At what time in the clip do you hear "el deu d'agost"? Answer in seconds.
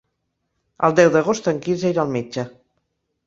0.87-1.49